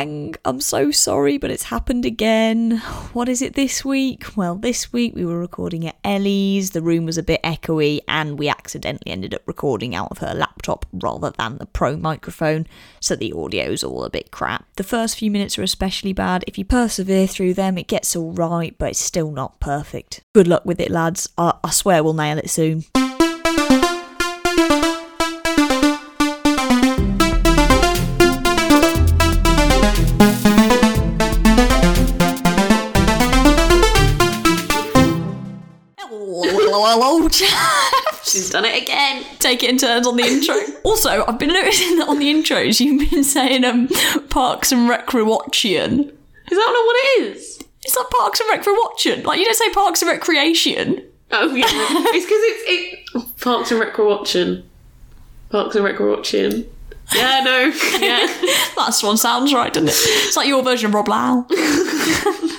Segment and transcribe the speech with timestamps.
[0.00, 2.82] I'm so sorry, but it's happened again.
[3.12, 4.36] What is it this week?
[4.36, 6.70] Well, this week we were recording at Ellie's.
[6.70, 10.32] The room was a bit echoey, and we accidentally ended up recording out of her
[10.32, 12.68] laptop rather than the pro microphone,
[13.00, 14.64] so the audio's all a bit crap.
[14.76, 16.44] The first few minutes are especially bad.
[16.46, 20.22] If you persevere through them, it gets all right, but it's still not perfect.
[20.32, 21.28] Good luck with it, lads.
[21.36, 22.84] I, I swear we'll nail it soon.
[37.32, 39.24] She's done it again.
[39.38, 40.56] Take it in turns on the intro.
[40.84, 43.88] also, I've been noticing that on the intros you've been saying um
[44.28, 46.00] Parks and Recreation.
[46.50, 47.62] Is that not what it is?
[47.82, 49.22] It's that Parks and Recreation?
[49.24, 51.02] Like you don't say Parks and Recreation.
[51.30, 53.40] Oh yeah, it's because it's it.
[53.40, 54.68] Parks and Recreation.
[55.50, 56.66] Parks and Recreation.
[57.14, 57.60] Yeah, no,
[58.00, 58.26] yeah.
[58.76, 59.94] That one sounds right, doesn't it?
[59.96, 61.46] It's like your version of Rob Lau.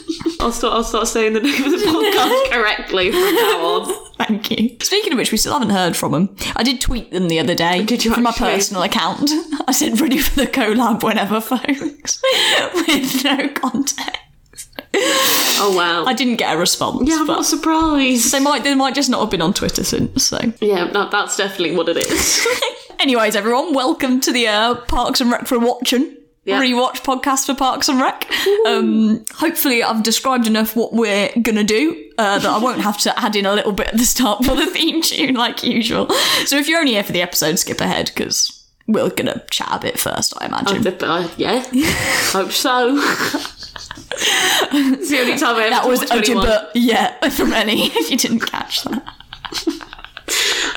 [0.42, 0.74] I'll start.
[0.74, 4.06] I'll start saying the name of the podcast correctly from now on.
[4.18, 4.78] Thank you.
[4.82, 6.36] Speaking of which, we still haven't heard from them.
[6.56, 7.84] I did tweet them the other day.
[7.84, 9.30] Did you From my personal account.
[9.68, 12.22] I said ready for the collab whenever, folks.
[12.76, 14.18] With no context.
[15.64, 16.06] Oh wow.
[16.06, 17.08] I didn't get a response.
[17.10, 18.32] yeah, I'm not surprised.
[18.32, 20.26] they might they might just not have been on Twitter since.
[20.26, 22.46] So, Yeah, no, that's definitely what it is.
[23.00, 26.18] anyways, everyone, welcome to the uh, Parks and Rec for watching.
[26.44, 26.60] Yeah.
[26.60, 28.28] Rewatch podcast for Parks and Rec.
[28.66, 33.20] Um, hopefully, I've described enough what we're gonna do uh, that I won't have to
[33.20, 36.10] add in a little bit at the start for the theme tune like usual.
[36.46, 39.80] So if you're only here for the episode, skip ahead because we're gonna chat a
[39.80, 40.86] bit first, I imagine.
[40.88, 41.64] Uh, yeah,
[42.32, 42.96] hope so.
[44.74, 47.84] it's the only time I ever that was a to yeah, from Ellie.
[47.84, 49.04] If you didn't catch that,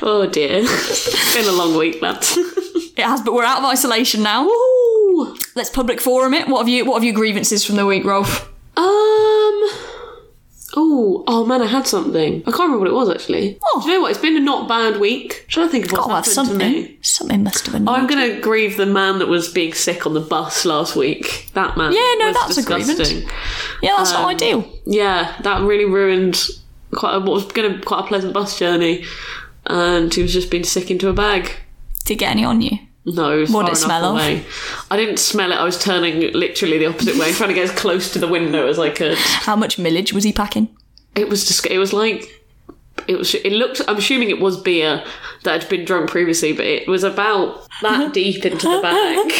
[0.07, 2.37] Oh dear, it's been a long week, lads.
[2.37, 3.21] it has.
[3.21, 4.45] But we're out of isolation now.
[4.45, 5.35] Ooh.
[5.55, 6.47] Let's public forum it.
[6.47, 6.85] What have you?
[6.85, 8.47] What have your grievances from the week, Rolf?
[8.77, 8.83] Um.
[10.77, 12.43] Oh, oh man, I had something.
[12.45, 13.57] I can't remember what it was actually.
[13.63, 13.81] Oh.
[13.81, 14.11] Do you know what?
[14.11, 15.45] It's been a not bad week.
[15.47, 16.73] Trying to think of what's that's happened to me.
[16.73, 16.97] something.
[17.01, 17.87] Something must have been.
[17.87, 21.49] I'm gonna grieve the man that was being sick on the bus last week.
[21.53, 21.93] That man.
[21.93, 22.99] Yeah, no, that's a grievance.
[22.99, 23.27] disgusting.
[23.81, 24.71] yeah, that's um, not ideal.
[24.85, 26.39] Yeah, that really ruined
[26.93, 29.03] quite a, what was gonna quite a pleasant bus journey.
[29.67, 31.51] And he was just being sick into a bag.
[32.05, 32.77] Did it get any on you?
[33.05, 34.11] No, it What did it smell of?
[34.15, 34.43] away.
[34.89, 35.55] I didn't smell it.
[35.55, 38.67] I was turning literally the opposite way, trying to get as close to the window
[38.67, 39.17] as I could.
[39.17, 40.75] How much millage was he packing?
[41.15, 41.65] It was just.
[41.67, 42.43] It was like.
[43.07, 43.35] It was.
[43.35, 43.81] It looked.
[43.87, 45.03] I'm assuming it was beer
[45.43, 49.31] that had been drunk previously, but it was about that deep into the bag.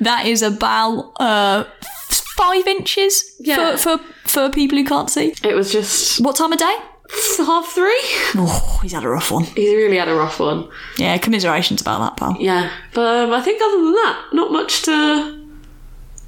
[0.00, 1.64] That is about uh,
[2.10, 3.76] five inches Yeah.
[3.76, 5.34] for, for for people who can't see.
[5.42, 6.76] It was just What time of day?
[7.38, 8.00] half three.
[8.36, 9.44] Oh, he's had a rough one.
[9.44, 10.68] He's really had a rough one.
[10.98, 12.36] Yeah, commiserations about that, pal.
[12.40, 15.40] Yeah, but um, I think other than that, not much to.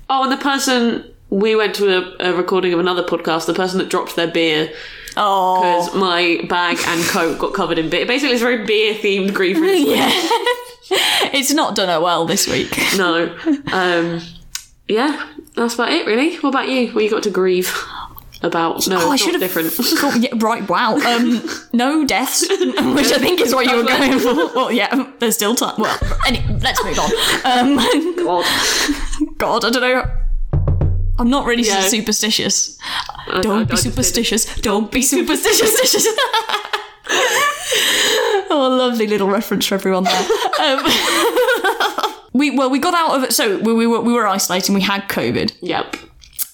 [0.09, 3.47] Oh, and the person we went to a, a recording of another podcast.
[3.47, 4.73] The person that dropped their beer
[5.17, 8.05] Oh, because my bag and coat got covered in beer.
[8.07, 9.81] Basically, it's a very beer themed grievance.
[9.89, 10.11] yeah.
[11.33, 12.77] it's not done her well this week.
[12.97, 13.37] No.
[13.73, 14.21] Um,
[14.89, 16.37] yeah, that's about it, really.
[16.37, 16.93] What about you?
[16.93, 17.77] What you got to grieve
[18.43, 18.87] about?
[18.89, 19.73] No, Oh, I should have different.
[19.99, 20.97] Cool, yeah, right, wow.
[20.97, 21.43] Um,
[21.73, 24.35] no deaths, which I think is what you were going for.
[24.57, 25.75] Well, yeah, there's still time.
[25.79, 27.11] Well, any, let's move on.
[27.45, 27.77] Um,
[28.25, 28.45] God.
[29.39, 30.05] God, I don't know.
[31.19, 31.81] I'm not really Yeah.
[31.81, 32.79] superstitious.
[32.83, 33.93] I- I- Don't I be just did it.
[33.93, 34.45] superstitious.
[34.61, 36.07] Don't be superstitious.
[38.51, 40.27] oh, a lovely little reference for everyone there.
[40.61, 40.85] Um,
[42.33, 43.33] we well, we got out of it.
[43.33, 44.75] So we, we were we were isolating.
[44.75, 45.97] We had COVID, Yep.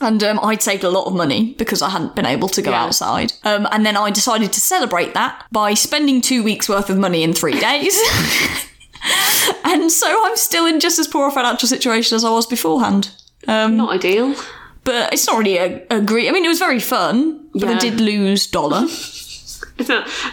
[0.02, 2.70] And um, I'd saved a lot of money because I hadn't been able to go
[2.70, 2.84] Yeah.
[2.84, 3.32] outside.
[3.44, 7.22] Um, and then I decided to celebrate that by spending two weeks worth of money
[7.22, 7.96] in three days.
[9.64, 13.10] and so I'm still in just as poor a financial situation as I was beforehand.
[13.48, 14.34] Um, Not ideal.
[14.84, 16.28] but it's not really a, a great.
[16.28, 18.86] I mean, it was very fun, but I did lose dollar.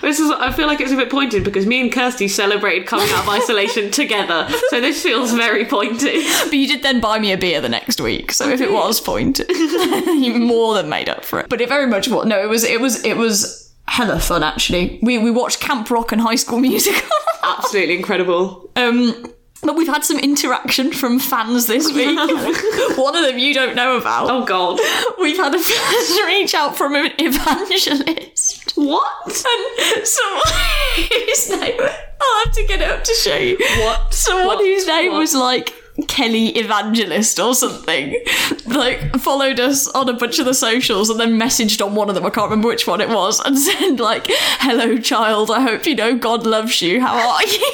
[0.02, 0.32] This is.
[0.32, 3.30] I feel like it's a bit pointed because me and Kirsty celebrated coming out of
[3.30, 4.48] isolation together.
[4.70, 6.24] So this feels very pointed.
[6.46, 9.00] but you did then buy me a beer the next week, so if it was
[9.02, 11.50] pointed, you more than made up for it.
[11.50, 12.26] But it very much was.
[12.26, 12.64] No, it was.
[12.64, 13.04] It was.
[13.06, 15.00] It was hella fun actually.
[15.02, 17.10] We we watched Camp Rock and High School Musical.
[17.44, 18.70] Absolutely incredible.
[18.76, 19.34] um.
[19.62, 22.18] But we've had some interaction from fans this week.
[22.98, 24.30] One of them you don't know about.
[24.32, 24.80] Oh God.
[25.20, 25.58] We've had a
[26.28, 28.72] reach out from an evangelist.
[28.76, 29.26] What?
[29.26, 30.42] And someone
[30.96, 31.80] whose name
[32.22, 33.58] I'll have to get it up to show you.
[33.82, 34.14] What?
[34.14, 34.60] Someone What?
[34.60, 35.20] whose name What?
[35.20, 35.74] was like
[36.08, 38.16] Kelly Evangelist or something.
[38.66, 42.16] Like followed us on a bunch of the socials and then messaged on one of
[42.16, 45.86] them, I can't remember which one it was, and said like, Hello child, I hope
[45.86, 47.02] you know God loves you.
[47.02, 47.72] How are you?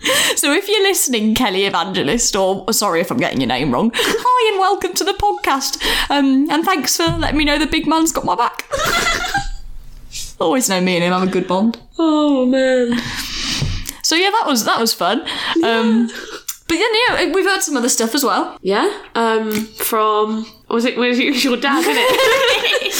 [0.36, 3.90] So if you're listening, Kelly Evangelist, or or sorry if I'm getting your name wrong,
[3.94, 5.82] hi and welcome to the podcast.
[6.10, 8.64] Um, and thanks for letting me know the big man's got my back.
[10.40, 11.80] Always know me and him have a good bond.
[11.98, 12.96] Oh man.
[14.04, 15.22] So yeah, that was that was fun.
[15.64, 18.56] Um, but then yeah, we've heard some other stuff as well.
[18.62, 18.88] Yeah.
[19.16, 19.50] Um.
[19.66, 20.96] From was it?
[20.96, 21.80] Was it your dad?
[21.80, 22.94] Isn't it?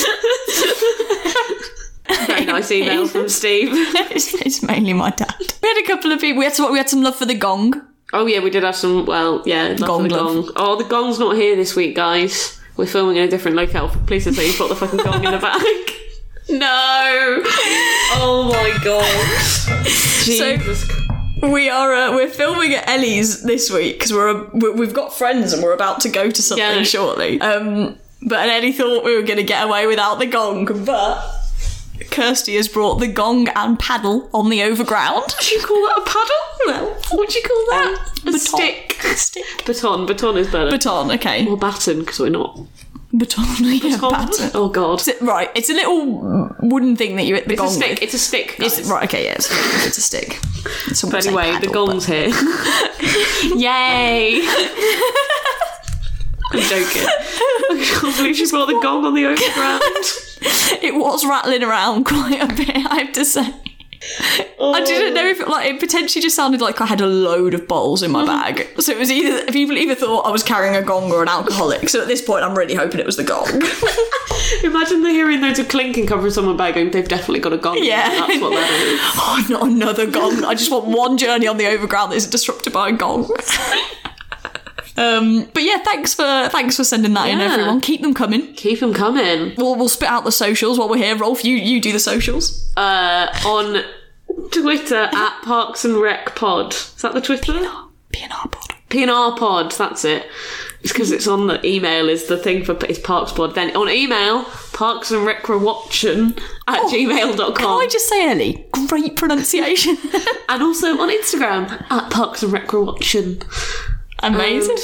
[2.26, 3.68] Very nice email from Steve.
[3.72, 5.34] it's, it's mainly my dad.
[5.62, 6.38] We had a couple of people.
[6.38, 7.80] We had some, we had some love for the gong.
[8.12, 9.04] Oh yeah, we did have some.
[9.06, 10.46] Well, yeah, love Gong for the love.
[10.46, 10.52] gong.
[10.56, 12.58] Oh, the gong's not here this week, guys.
[12.76, 13.88] We're filming in a different locale.
[14.06, 15.62] Please say you put the fucking gong in the bag.
[16.50, 17.42] No.
[18.14, 19.84] Oh my god.
[20.24, 20.90] Jesus.
[21.42, 25.52] We are uh, we're filming at Ellie's this week because we're, we- we've got friends
[25.52, 26.82] and we're about to go to something Yeah.
[26.84, 27.38] shortly.
[27.42, 31.22] Um, but and Ellie thought we were going to get away without the gong, but
[32.10, 35.34] Kirsty has brought the gong and paddle on the overground.
[35.36, 36.36] Would you call that a paddle?
[36.66, 37.86] Well, What would you call that?
[37.86, 38.38] Um, a baton.
[38.40, 38.92] stick.
[39.16, 39.44] Stick.
[39.66, 40.06] Baton.
[40.06, 40.70] Baton is better.
[40.70, 41.46] Baton, okay.
[41.46, 42.58] or baton because we're not.
[43.10, 44.26] Baton, yeah, Baton.
[44.26, 44.50] baton.
[44.54, 45.06] Oh god.
[45.08, 47.90] It- Right, it's a little wooden thing that you hit the It's a gong stick.
[47.90, 48.02] with.
[48.02, 48.56] It's a stick.
[48.58, 48.90] It's, guys.
[48.90, 50.34] right, okay, yeah, it's, it's a stick.
[50.94, 52.28] Some But anyway, the paddle, gong's here.
[53.56, 54.40] Yay!
[56.50, 57.02] I'm joking.
[57.70, 59.82] I can't believe she brought the gong on the overground.
[59.82, 60.28] but
[60.82, 63.54] It was rattling around quite a bit, I have to say.
[64.60, 65.30] I didn't know oh.
[65.30, 68.12] if it, like it potentially just sounded like I had a load of bottles in
[68.12, 68.54] my mm-hmm.
[68.54, 68.80] bag.
[68.80, 71.88] So it was either people either thought I was carrying a gong or an alcoholic.
[71.88, 73.48] So at this point, I'm really hoping it was the gong.
[74.64, 77.58] Imagine the hearing loads of clinking come from someone bag going, they've definitely got a
[77.58, 77.78] gong.
[77.82, 78.08] Yeah.
[78.08, 79.00] That's what that is.
[79.16, 80.44] oh, not another gong.
[80.44, 83.28] I just want one journey on the overground that isn't disrupted by a gong.
[84.98, 87.52] Um, but yeah, thanks for thanks for sending that in, Yeah.
[87.52, 87.80] everyone.
[87.80, 88.52] Keep them coming.
[88.54, 89.54] Keep them coming.
[89.56, 91.16] We'll we'll spit out the socials while we're here.
[91.16, 92.70] Rolf, you you do the socials.
[92.76, 93.82] Uh, on
[94.50, 96.72] Twitter at Parks and Rec Pod.
[96.74, 97.52] Is that the Twitter?
[97.52, 98.74] PNR pod.
[98.90, 100.26] PNR Pod, that's it.
[100.80, 103.54] It's because it's on the email is the thing for it's Parks Pod.
[103.54, 106.34] Then on email, Parks and Recreation
[106.68, 107.54] at gmail.com.
[107.54, 109.98] Can I just say, Ellie, great pronunciation.
[110.48, 113.40] and also on Instagram at Parks and Recreation.
[114.22, 114.76] Amazing.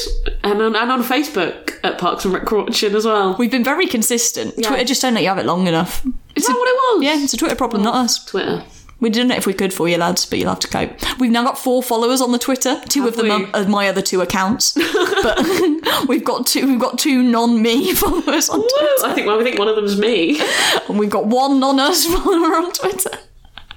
[0.45, 3.37] And, and, on, and on Facebook at Parks and Rec Recreation as well.
[3.39, 4.55] We've been very consistent.
[4.63, 6.05] Twitter just don't let you have it long enough.
[6.37, 7.03] Is that what it was?
[7.05, 8.25] Yeah, it's a Twitter problem, not us.
[8.25, 8.65] Twitter.
[9.01, 11.19] We'd done it if we could for you, lads, but you'll have to cope.
[11.19, 12.81] We've now got four followers on the Twitter.
[12.89, 13.53] Two Have of them we?
[13.53, 14.73] are, my other two accounts,
[15.23, 16.67] but we've got two.
[16.67, 19.99] We've got two non-me followers on Twitter, I think well, I think one of them's
[19.99, 20.41] me.
[20.89, 23.11] and we've got one non-us follower on Twitter.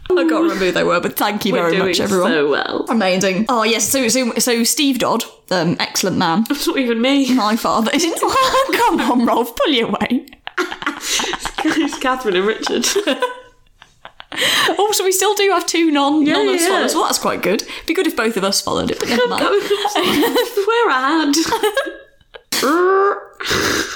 [0.09, 2.31] I can't remember who they were, but thank you We're very much, everyone.
[2.31, 2.85] so well.
[2.87, 3.47] Amazing.
[3.49, 6.45] Oh yes, so so so Steve Dodd, um, excellent man.
[6.49, 7.33] It's not even me.
[7.33, 8.19] My father is it?
[8.77, 10.35] come on, Rolf, pull your weight.
[10.59, 12.85] it's Catherine and Richard.
[14.79, 16.67] Oh, so we still do have two non Yeah, non yeah.
[16.67, 16.93] followers.
[16.93, 17.63] Well, that's quite good.
[17.87, 19.43] Be good if both of us followed it, but never mind.
[20.89, 21.33] I
[22.63, 22.67] had.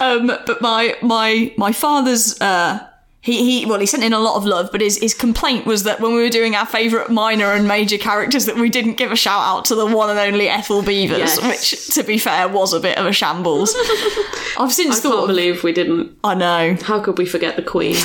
[0.01, 2.79] Um, but my my my father's uh,
[3.23, 5.83] he he well he sent in a lot of love, but his his complaint was
[5.83, 9.11] that when we were doing our favourite minor and major characters, that we didn't give
[9.11, 11.41] a shout out to the one and only Ethel Beavers, Yes.
[11.41, 13.75] which to be fair was a bit of a shambles.
[14.57, 15.27] I've since I can't thought.
[15.27, 16.17] believe we didn't.
[16.23, 16.77] I know.
[16.81, 17.95] How could we forget the Queen?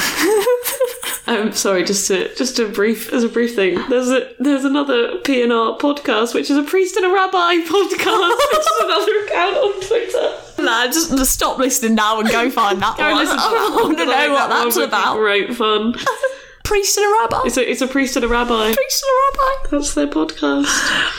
[1.27, 3.83] I'm um, sorry, just to just a brief as a brief thing.
[3.89, 8.59] There's a there's another PNR podcast, which is a priest and a rabbi podcast, which
[8.59, 10.41] is another account on Twitter.
[10.67, 13.17] Lads, just stop listening now and go find that Go one.
[13.25, 15.17] listen to that I want to know think what that that's one would be about.
[15.17, 15.95] Great fun.
[16.65, 17.43] Priest and a rabbi.
[17.47, 18.73] It's a it's a priest and a rabbi.
[18.75, 19.69] Priest and a rabbi.
[19.71, 20.67] That's their podcast.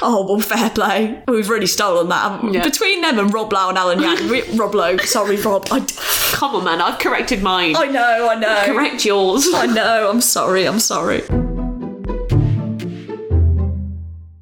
[0.01, 1.23] Oh well, fair play.
[1.25, 2.31] We've really stolen that.
[2.31, 2.57] haven't we?
[2.57, 2.63] Yeah.
[2.65, 4.97] Between them and Rob Lau and Alan Yang, we, Rob Lowe.
[4.97, 5.65] Sorry, Rob.
[5.71, 5.79] I,
[6.33, 6.81] Come on, man.
[6.81, 7.77] I've corrected mine.
[7.77, 8.63] I know, I know.
[8.65, 9.47] Correct yours.
[9.53, 10.09] I know.
[10.09, 10.65] I'm sorry.
[10.67, 11.21] I'm sorry.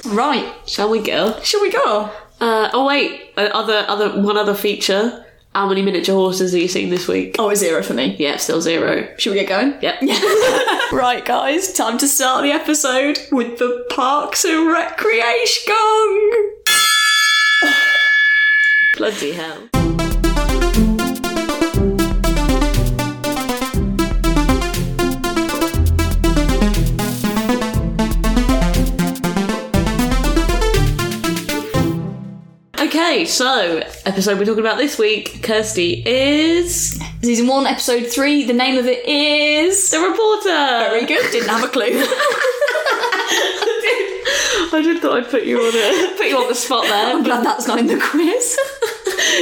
[0.06, 0.54] Right.
[0.66, 1.40] Shall we go?
[1.42, 2.10] Shall we go?
[2.42, 5.24] Uh, oh wait, uh, other other one other feature.
[5.54, 7.38] How many miniature horses are you seeing this week?
[7.40, 8.16] Oh, a zero for me.
[8.20, 9.08] Yeah, still zero.
[9.18, 9.76] Should we get going?
[9.82, 10.02] Yep.
[10.92, 11.74] Right, guys.
[11.74, 16.52] Time to start the episode with the Parks and Recreation gong.
[18.96, 19.85] Bloody hell.
[32.96, 38.46] Okay, so episode we're talking about this week, Kirsty is Season one, episode three.
[38.46, 39.92] The name of it is.
[39.92, 40.48] the reporter.
[40.96, 41.30] Very good.
[41.30, 41.88] Didn't have a clue.
[44.72, 47.14] I did thought I'd put you on it, put you on the spot there.
[47.14, 48.58] I'm glad that's not in the quiz.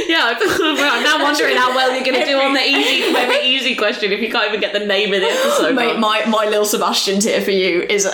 [0.08, 3.46] Yeah, I- I'm now wondering how well you're going to do on the easy, very
[3.46, 5.76] easy question if you can't even get the name of the episode.
[5.76, 5.98] Mate, right.
[6.00, 8.04] my, my little Sebastian tier for you is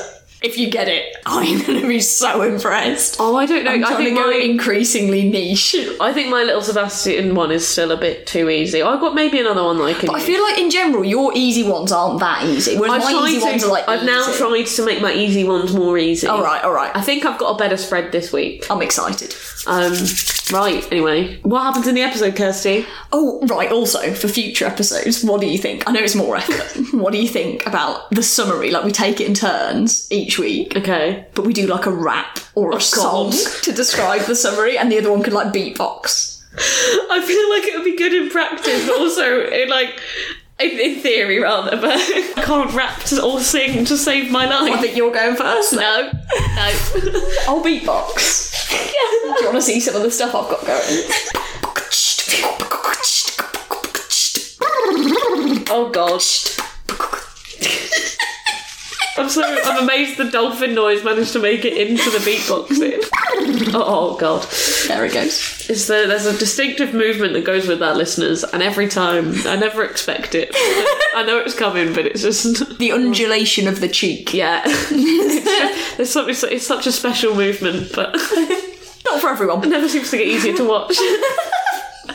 [0.42, 3.16] If you get it, I'm going to be so impressed.
[3.20, 3.72] Oh, I don't know.
[3.72, 5.76] I'm I trying think to go my, increasingly niche.
[6.00, 8.82] I think my little Sebastian one is still a bit too easy.
[8.82, 10.06] I've got maybe another one that I can.
[10.06, 12.78] But I feel like in general, your easy ones aren't that easy.
[12.78, 14.38] Whereas I've my easy to, ones are like I've now easy.
[14.38, 16.26] tried to make my easy ones more easy.
[16.26, 16.90] All right, all right.
[16.96, 18.70] I think I've got a better spread this week.
[18.70, 19.34] I'm excited.
[19.66, 19.92] Um,
[20.52, 20.86] right.
[20.90, 22.86] Anyway, what happens in the episode, Kirsty?
[23.12, 23.70] Oh, right.
[23.70, 25.88] Also, for future episodes, what do you think?
[25.88, 26.82] I know it's more effort.
[26.94, 28.70] what do you think about the summary?
[28.70, 31.26] Like we take it in turns each week, Okay.
[31.34, 33.62] but we do like a rap or a song God.
[33.62, 36.42] to describe the summary, and the other one could like beatbox.
[36.56, 40.00] I feel like it would be good in practice, but also in like.
[40.62, 44.74] In, theory, rather, but I can't rap to, or sing to save my life.
[44.74, 45.72] I think you're going first.
[45.72, 46.12] No, no.
[47.48, 48.49] I'll beatbox.
[48.70, 50.80] Do you want to see some of the stuff I've got going?
[55.70, 56.22] oh god.
[59.16, 63.08] I'm so I'm amazed the dolphin noise managed to make it into the beatboxing.
[63.74, 64.46] Oh god.
[64.88, 65.66] There it goes.
[65.68, 69.56] It's the, there's a distinctive movement that goes with that, listeners, and every time I
[69.56, 70.50] never expect it.
[71.14, 74.32] I know it's coming, but it's just The undulation of the cheek.
[74.34, 74.62] yeah.
[74.66, 76.34] It's just- there's something.
[76.52, 78.12] It's such a special movement, but
[79.04, 79.62] Not for everyone.
[79.64, 80.96] it never seems to get easier to watch.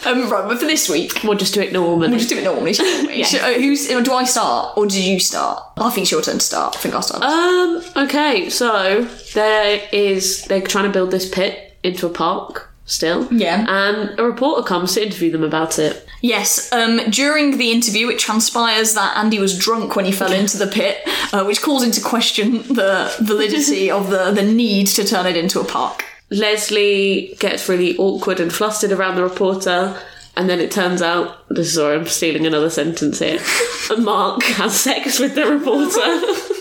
[0.06, 2.10] Um, right, but for this week, We'll just do it normally.
[2.10, 2.74] we'll just do it normally.
[2.74, 3.88] So, uh, who's?
[3.88, 5.64] Do I start or did you start?
[5.78, 6.76] I think it's your turn to start.
[6.76, 7.24] I think I'll start.
[7.24, 7.82] Um.
[8.06, 8.50] Okay.
[8.50, 10.44] So there is.
[10.46, 13.32] They're trying to build this pit into a park still.
[13.34, 13.66] Yeah.
[13.68, 16.08] And a reporter comes to interview them about it.
[16.22, 20.58] Yes, um, during the interview, it transpires that Andy was drunk when he fell into
[20.58, 21.00] the pit,
[21.34, 25.60] uh, which calls into question the validity of the, the need to turn it into
[25.60, 26.06] a park.
[26.32, 30.00] Leslie gets really awkward and flustered around the reporter.
[30.38, 33.40] And then it turns out, this is sorry, I'm stealing another sentence here.
[33.98, 36.56] Mark has sex with the reporter.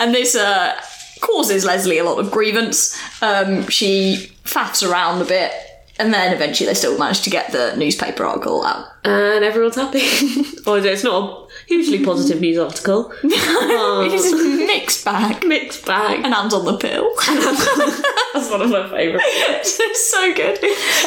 [0.00, 0.80] And this uh,
[1.22, 2.94] causes Leslie a lot of grievance.
[3.22, 5.52] Um, she faffs around a bit,
[5.98, 8.86] and then eventually they still manage to get the newspaper article out.
[9.04, 10.00] and everyone's happy.
[10.66, 13.12] or it's not a hugely positive news article.
[13.24, 15.46] It's a mixed bag.
[15.46, 16.24] Mixed bag.
[16.24, 17.14] And Anne's on the pill.
[18.32, 19.26] That's one of my favourites.
[19.80, 20.56] it's so good.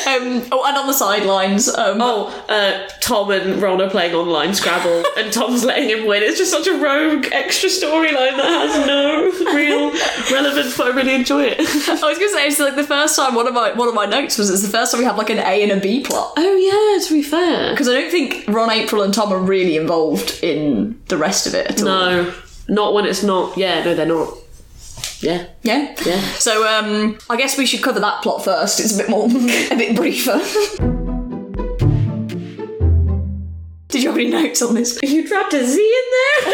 [0.08, 4.54] Um, oh, and on the sidelines, um, Oh, uh, Tom and Ron are playing online
[4.54, 6.24] Scrabble, and Tom's letting him win.
[6.24, 9.92] It's just such a rogue extra storyline that has no real
[10.32, 11.60] relevance, but I really enjoy it.
[11.60, 14.06] I was gonna say it's like the first time one of my one of my
[14.06, 16.34] notes was it's the first time we have like an A and a B plot.
[16.38, 17.72] Oh yeah, to be fair.
[17.72, 21.54] Because I don't think Ron, April, and Tom are really involved in the rest of
[21.54, 21.86] it at all.
[21.86, 22.34] No,
[22.68, 23.58] not when it's not.
[23.58, 24.34] Yeah, no, they're not.
[25.22, 25.48] Yeah.
[25.64, 25.96] Yeah?
[26.06, 26.22] Yeah.
[26.40, 28.80] So um I guess we should cover that plot first.
[28.80, 30.42] It's a bit more a bit briefer.
[33.90, 35.00] Did you have any notes on this?
[35.04, 36.54] You dropped a Z in there?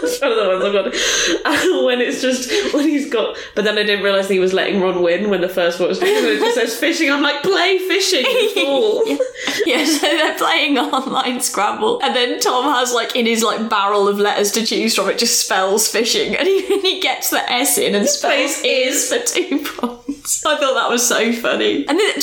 [0.00, 1.64] That's one of the ones I've got.
[1.66, 4.80] And when it's just, when he's got, but then I didn't realise he was letting
[4.80, 7.10] Ron win when the first one was just, it just says fishing.
[7.10, 9.02] I'm like, play fishing, fool.
[9.64, 14.06] Yeah, so they're playing online Scrabble, and then Tom has like in his like barrel
[14.06, 17.76] of letters to choose from, it just spells fishing, and he, he gets the S
[17.78, 20.44] in and spells is for two points.
[20.46, 21.86] I thought that was so funny.
[21.88, 22.16] And then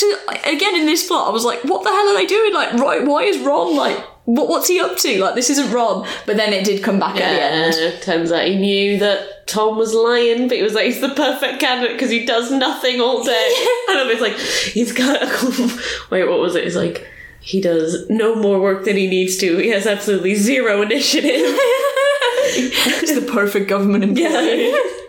[0.45, 2.53] again in this plot, I was like, what the hell are they doing?
[2.53, 4.03] Like, right, why is Ron like?
[4.25, 5.21] What, what's he up to?
[5.21, 6.07] Like, this isn't Ron.
[6.25, 8.01] But then it did come back at the end.
[8.01, 11.59] Turns out he knew that Tom was lying, but he was like, he's the perfect
[11.59, 13.55] candidate because he does nothing all day.
[13.89, 15.21] and I was like, he's got.
[15.21, 15.79] A.
[16.09, 16.65] Wait, what was it?
[16.65, 17.07] It's like,
[17.41, 19.57] he does no more work than he needs to.
[19.57, 21.57] He has absolutely zero initiative.
[22.55, 24.73] It's the perfect government employee.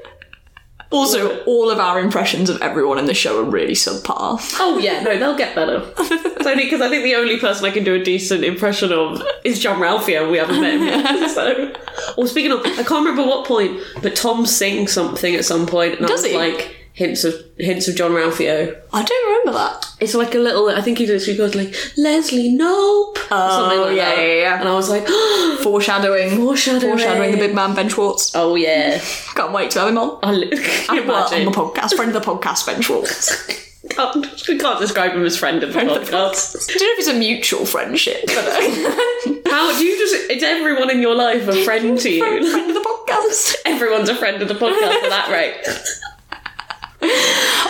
[0.95, 4.39] Also, all of our impressions of everyone in the show are really subpar.
[4.61, 5.83] oh, yeah, no, they'll get better.
[5.99, 9.23] It's only because I think the only person I can do a decent impression of
[9.45, 10.31] is Jean-Ralphio.
[10.31, 11.31] We haven't met him yet.
[11.35, 11.73] So,
[12.17, 15.99] well, speaking of, I can't remember what point, but Tom sings something at some point,
[15.99, 16.37] and Does I was he?
[16.37, 18.81] like hints of hints of Jean-Ralphio.
[18.93, 19.85] I don't remember that.
[20.01, 20.69] It's like a little.
[20.71, 24.19] I think he literally goes like Leslie, nope, or oh, something like Oh, yeah, that.
[24.23, 24.61] yeah, yeah.
[24.61, 25.07] And I was like,
[25.63, 26.37] Foreshadowing.
[26.37, 26.93] Foreshadowing.
[26.93, 28.33] Foreshadowing the big man, Ben Schwartz.
[28.35, 28.99] oh yeah.
[29.35, 30.19] Can't wait to have him on.
[30.23, 31.45] I li- you on imagine.
[31.47, 33.47] the podcast, friend of the podcast, Ben Schwartz.
[33.91, 36.71] can't, we can't describe him as friend of the podcast.
[36.71, 40.31] I don't know if it's a mutual friendship, but How do you just?
[40.31, 42.21] Is everyone in your life a friend to you?
[42.51, 43.55] friend of the podcast.
[43.65, 45.65] Everyone's a friend of the podcast at that rate.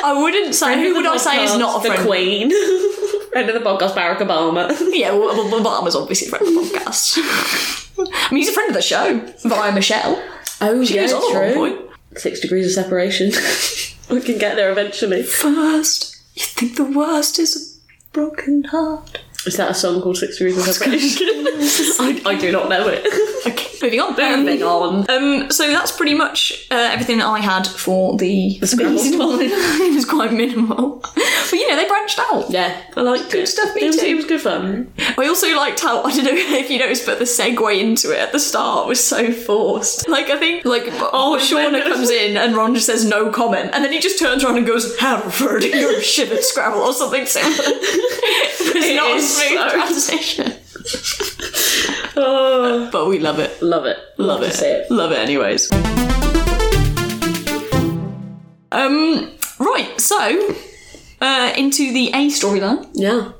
[0.04, 0.80] I wouldn't say.
[0.82, 1.92] Who would I say is not a friend?
[2.00, 2.08] the friend?
[2.08, 2.50] Queen.
[3.32, 4.70] friend of the podcast, Barack Obama.
[4.94, 7.18] Yeah, well, Obama's obviously a friend of the podcast.
[7.99, 10.23] I mean, he's a friend of the show via Michelle.
[10.61, 11.90] Oh She was on at one point.
[12.16, 13.32] Six degrees of separation.
[14.11, 15.25] we can get there eventually.
[15.25, 19.20] First, you think the worst is a broken heart.
[19.46, 21.26] Is that a song called Six Degrees of Separation?
[22.00, 23.06] I, I do not know it.
[23.46, 24.16] Okay, moving on.
[24.16, 25.10] Moving on.
[25.10, 28.96] Um, so that's pretty much uh, everything that I had for the, the Scrabble.
[28.98, 32.50] it was quite minimal, but you know they branched out.
[32.50, 33.46] Yeah, I liked Good it.
[33.48, 34.06] stuff, me it was, too.
[34.06, 34.92] it was good fun.
[35.18, 38.18] I also liked how I don't know if you noticed, but the segue into it
[38.18, 40.08] at the start was so forced.
[40.08, 43.84] Like I think like oh Shauna comes in and Ron just says no comment, and
[43.84, 47.54] then he just turns around and goes Hereford, you're shit at Scrabble or something similar.
[47.58, 50.52] it was not is smooth transition,
[52.16, 53.60] Oh, but we love it.
[53.62, 53.98] love it.
[54.18, 54.60] Love to it.
[54.62, 54.90] it.
[54.90, 55.70] Love it anyways.
[58.72, 60.54] Um right, so
[61.20, 62.88] uh into the A storyline.
[62.94, 63.32] Yeah.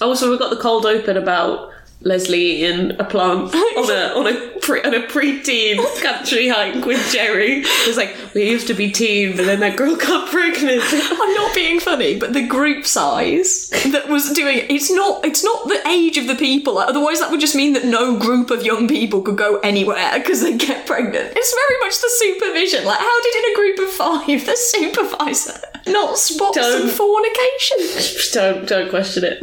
[0.00, 1.70] Also, we've got the cold open about
[2.02, 7.10] Leslie in a plant on a on a pre, on a pre-teen country hike with
[7.12, 7.62] Jerry.
[7.64, 10.82] It's like we used to be teen, but then that girl got pregnant.
[10.92, 15.42] I'm not being funny, but the group size that was doing it, it's not it's
[15.42, 16.78] not the age of the people.
[16.78, 20.42] Otherwise that would just mean that no group of young people could go anywhere because
[20.42, 21.32] they get pregnant.
[21.34, 22.84] It's very much the supervision.
[22.84, 26.90] Like how did in a group of five the supervisor not spot some Don't.
[26.90, 28.32] fornication?
[28.32, 29.38] don't don't question it.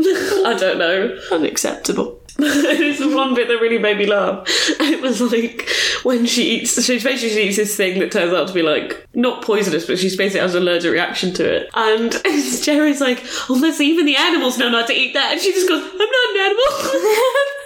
[0.45, 1.17] I don't know.
[1.31, 2.22] Unacceptable.
[2.37, 4.47] There's one bit that really made me laugh.
[4.79, 5.69] It was like
[6.03, 9.07] when she eats, she basically she eats this thing that turns out to be like
[9.13, 11.69] not poisonous, but she basically has an allergic reaction to it.
[11.73, 12.11] And
[12.63, 15.67] Jerry's like, "Oh, Leslie, even the animals know not to eat that," and she just
[15.67, 17.59] goes, "I'm not an animal."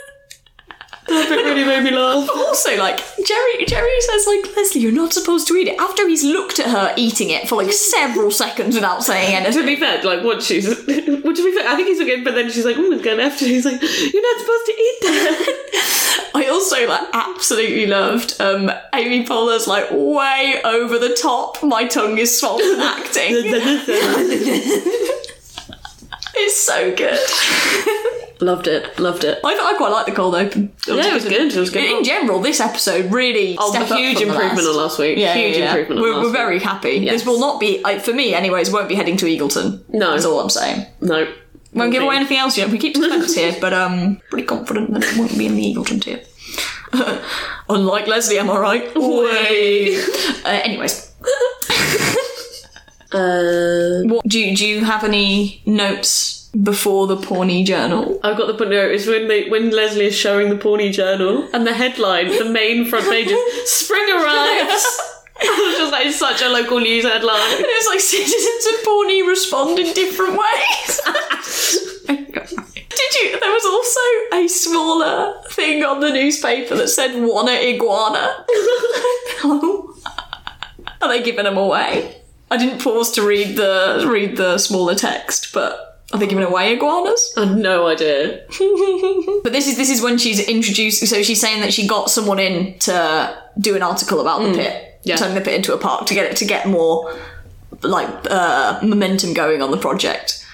[1.08, 2.30] That bit really made me laugh.
[2.36, 5.80] Also, like Jerry, Jerry says, like Leslie, you're not supposed to eat it.
[5.80, 9.62] After he's looked at her eating it for like several seconds without saying anything.
[9.62, 12.36] To be fair, like once she's, well, to be fair, I think he's okay, but
[12.36, 16.32] then she's like, "Oh, it's going after." He's like, "You're not supposed to eat that."
[16.36, 21.64] I also like absolutely loved um Amy Poehler's like way over the top.
[21.64, 23.32] My tongue is swollen acting.
[26.36, 28.14] it's so good.
[28.42, 29.40] Loved it, loved it.
[29.44, 30.72] I, I quite like the cold open.
[30.88, 31.54] Yeah, it was good.
[31.54, 31.84] It was good.
[31.84, 34.76] In general, this episode really Oh, stepped up huge from the improvement last.
[34.76, 35.18] on last week.
[35.18, 35.70] Yeah, huge yeah, yeah.
[35.72, 36.90] improvement We're, last we're very happy.
[36.92, 37.14] Yes.
[37.14, 38.72] This will not be, like, for me, anyways.
[38.72, 39.84] Won't be heading to Eagleton.
[39.90, 40.12] No.
[40.12, 40.86] that's all I'm saying.
[41.02, 41.32] No.
[41.74, 42.70] Won't give away anything else yet.
[42.70, 45.64] We keep the suspense here, but um, pretty confident that it won't be in the
[45.76, 46.22] Eagleton tier.
[47.70, 48.96] Unlike Leslie, am I right?
[48.96, 49.98] Way.
[50.46, 51.12] uh, anyways,
[53.10, 58.20] Uh, what, do do you have any notes before the Pawnee Journal?
[58.24, 58.92] I've got the note.
[58.92, 62.86] It's when they when Leslie is showing the Pawnee Journal and the headline, the main
[62.86, 64.86] front page is "Spring arrives."
[65.40, 67.58] I was just like such a local news headline.
[67.58, 71.02] And it's like citizens of Pawnee respond in different ways.
[72.10, 72.14] Oh,
[72.54, 73.40] Did you?
[73.40, 74.00] There was also
[74.38, 78.46] a smaller thing on the newspaper that said "Wanna iguana."
[81.02, 82.22] Are they giving them away?
[82.50, 86.74] I didn't pause to read the read the smaller text, but are they giving away
[86.74, 87.34] iguanas?
[87.36, 88.46] I had no idea.
[89.44, 91.06] But this is this is when she's introduced.
[91.08, 95.00] So she's saying that she got someone in to do an article about the pit,
[95.04, 95.16] yeah.
[95.16, 97.18] turning the pit into a park to get it to get more
[97.82, 100.46] like uh, momentum going on the project.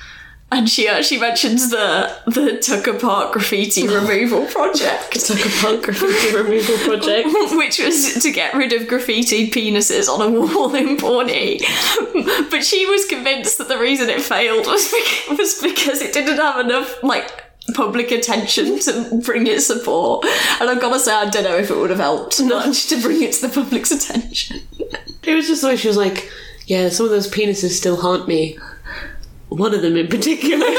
[0.54, 6.36] And she uh, she mentions the the Tucker Park graffiti removal project, a punk graffiti
[6.36, 7.28] removal project.
[7.58, 11.60] which was to get rid of graffiti penises on a wall in Pawnee.
[12.52, 16.38] But she was convinced that the reason it failed was because, was because it didn't
[16.38, 20.24] have enough like public attention to bring it support.
[20.60, 23.02] And I've got to say, I don't know if it would have helped much to
[23.02, 24.60] bring it to the public's attention.
[25.24, 26.30] It was just the way she was like,
[26.68, 28.60] "Yeah, some of those penises still haunt me.
[29.56, 30.66] One of them in particular."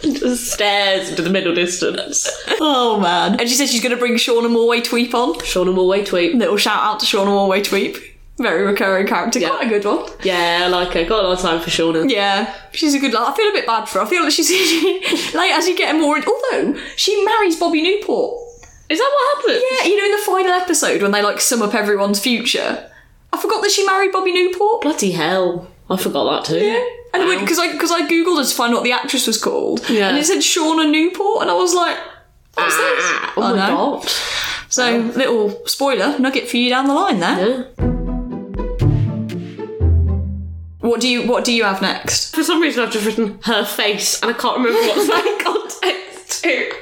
[0.00, 2.28] just stares into the middle distance.
[2.60, 3.38] Oh man!
[3.40, 5.34] And she says she's going to bring Shauna Morway Tweep on.
[5.40, 6.34] Shauna Malwae-Tweep.
[6.38, 7.96] Little shout out to Shauna Morway Tweep.
[8.38, 10.08] Very recurring character, quite a good one.
[10.22, 11.04] Yeah, I like her.
[11.04, 12.08] Got a lot of time for Shauna.
[12.08, 13.14] Yeah, she's a good.
[13.14, 14.04] I feel a bit bad for her.
[14.04, 14.48] I feel like she's
[15.34, 16.16] like as you get more.
[16.16, 18.44] in- Although she marries Bobby Newport.
[18.88, 19.64] Is that what happened?
[19.70, 22.88] Yeah, you know in the final episode when they like sum up everyone's future.
[23.32, 24.82] I forgot that she married Bobby Newport.
[24.82, 25.68] Bloody hell.
[25.90, 26.58] I forgot that too.
[26.64, 26.84] Yeah.
[27.14, 29.88] And because I because I googled her to find out what the actress was called,
[29.88, 30.08] Yeah.
[30.10, 31.96] and it said Shauna Newport, and I was like,
[32.54, 33.76] "What's this?" Ah, oh I my know.
[34.00, 34.08] god.
[34.68, 37.48] So little spoiler nugget for you down the line there.
[37.48, 37.64] Yeah.
[40.80, 42.34] What do you What do you have next?
[42.34, 46.42] For some reason, I've just written her face, and I can't remember what's that context
[46.44, 46.72] to.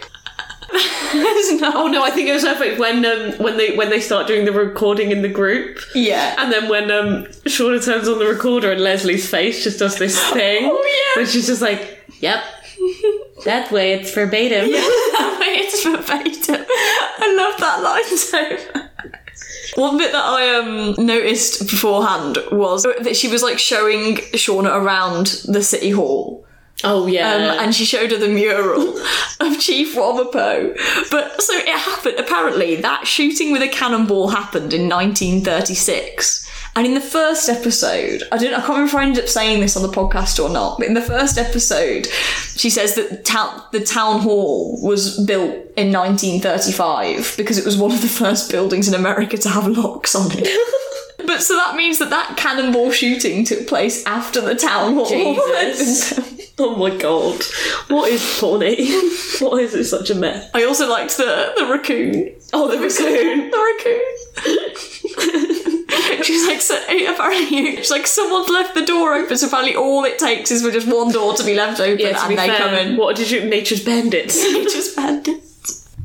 [1.62, 4.44] Oh no, I think it was face when um, when they when they start doing
[4.44, 5.78] the recording in the group.
[5.94, 6.34] Yeah.
[6.38, 10.18] And then when um, Shauna turns on the recorder and Leslie's face just does this
[10.32, 10.68] thing.
[10.70, 11.22] Oh, yeah.
[11.22, 12.44] And she's just like, yep.
[13.44, 14.68] that way it's verbatim.
[14.70, 16.66] Yeah, that way it's verbatim.
[16.68, 19.76] I love that line so much.
[19.76, 25.26] One bit that I um noticed beforehand was that she was like showing Shauna around
[25.46, 26.45] the city hall.
[26.84, 27.34] Oh yeah.
[27.34, 28.98] Um, and she showed her the mural
[29.40, 30.76] of Chief Wamapo.
[31.10, 32.18] But so it happened.
[32.18, 36.46] Apparently, that shooting with a cannonball happened in 1936.
[36.76, 39.62] And in the first episode, I don't, I can't remember if I ended up saying
[39.62, 40.76] this on the podcast or not.
[40.78, 45.90] But in the first episode, she says that town, the town hall was built in
[45.90, 50.28] 1935 because it was one of the first buildings in America to have locks on
[50.32, 50.46] it.
[51.24, 55.06] But so that means that that cannonball shooting took place after the town hall.
[55.06, 56.52] Jesus.
[56.58, 57.42] oh my god.
[57.88, 58.90] What is Pawnee?
[59.40, 60.50] Why is it such a mess?
[60.54, 62.32] I also liked the the raccoon.
[62.52, 63.50] Oh, the raccoon.
[63.50, 63.58] the
[64.44, 65.72] raccoon.
[66.22, 69.36] She's like, so, apparently, she's like, someone's left the door open.
[69.36, 72.18] So apparently, all it takes is for just one door to be left open, Yeah,
[72.20, 72.96] and be they fair, come in.
[72.96, 73.44] what did you?
[73.44, 74.36] Nature's bandits.
[74.42, 75.45] Nature's bandits.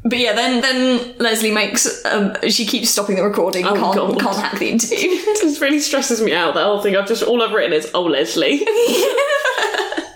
[0.04, 4.20] But yeah, then then Leslie makes um, she keeps stopping the recording, Oh, can't God.
[4.20, 4.98] can't hack the interview.
[5.42, 6.56] this really stresses me out.
[6.56, 6.96] That whole thing.
[6.96, 8.58] I've just all I've written is oh Leslie.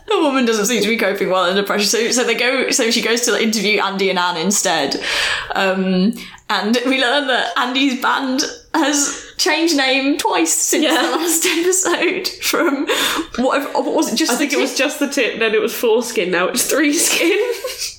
[0.07, 1.85] the woman doesn't seem to be coping well under pressure.
[1.85, 2.71] So, so they go.
[2.71, 4.95] So she goes to interview Andy and Anne instead,
[5.53, 6.13] um,
[6.49, 8.41] and we learn that Andy's band
[8.73, 11.01] has changed name twice since Yeah.
[11.01, 12.27] the last episode.
[12.43, 12.87] From
[13.37, 14.15] what, what was it?
[14.15, 15.39] Just I think it was just the tip.
[15.39, 16.31] Then it was four skin.
[16.31, 17.39] Now it's three skin.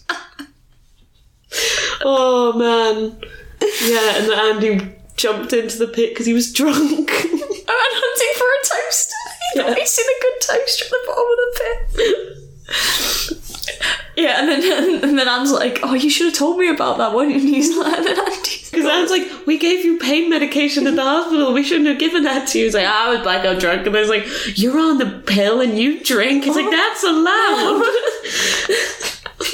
[2.05, 3.17] oh man.
[3.83, 6.77] Yeah, and then Andy jumped into the pit because he was drunk.
[7.25, 9.15] and hunting for a toaster.
[9.55, 9.75] Yeah.
[9.75, 13.43] He's seen a good toaster at the bottom of the pit.
[14.17, 17.13] Yeah, and then and then Anne's like, "Oh, you should have told me about that.
[17.13, 20.31] Why didn't you?" He's like, and then Andy's Because Anne's like, we gave you pain
[20.31, 21.53] medication at the hospital.
[21.53, 22.65] We shouldn't have given that to you.
[22.65, 23.87] He's like, I was blackout drunk.
[23.87, 26.47] And I was like, you're on the pill and you drink.
[26.47, 26.71] It's like, oh.
[26.71, 27.83] that's allowed.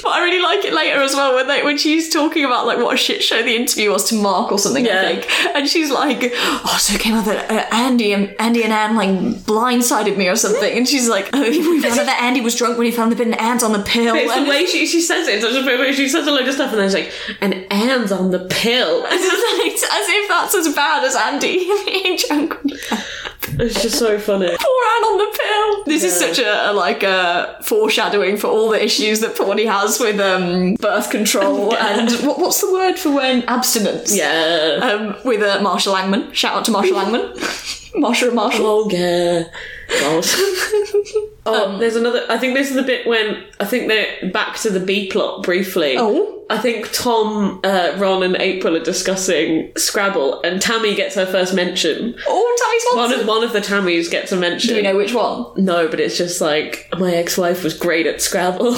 [0.03, 2.79] But I really like it later as well when they when she's talking about like
[2.79, 5.03] what a shit show the interview was to Mark or something Yeah.
[5.03, 8.65] I think, and she's like, "Oh, so it came out that uh, Andy and Andy
[8.65, 9.11] and Anne like
[9.45, 12.79] blindsided me or something," and she's like, oh, "We found out that Andy was drunk
[12.79, 14.87] when he found the bit and ant on the pill." it's and the way she,
[14.87, 15.41] she says it.
[15.41, 15.93] Such a way.
[15.93, 19.07] She says a load of stuff and then she's like, and Anne's on the pill.
[19.65, 22.57] It's like, as if that's as bad as Andy being drunk.
[23.63, 24.47] when he found- It's just so funny.
[24.47, 25.85] Poor Anne on the pill.
[25.85, 29.99] This is such a, a like a foreshadowing for all the issues that Pawnee has
[30.01, 34.15] with um, birth control and what, what's the word for when abstinence?
[34.17, 34.79] Yeah.
[34.83, 36.33] um, with uh, Marshall Langman.
[36.35, 37.81] Shout out to Marshall Langman.
[37.97, 38.67] Marsha and Marshall.
[38.67, 39.45] Oh yeah.
[41.45, 42.25] Oh, there's another.
[42.29, 45.43] I think this is the bit when I think they're back to the B plot
[45.43, 45.97] briefly.
[45.99, 46.45] Oh.
[46.49, 51.55] I think Tom, uh, Ron, and April are discussing Scrabble, and Tammy gets her first
[51.55, 52.15] mention.
[52.29, 54.69] Oh, Tammy One of one of the Tammys gets a mention.
[54.69, 55.47] Do we know which one?
[55.57, 58.69] No, but it's just like my ex-wife was great at Scrabble.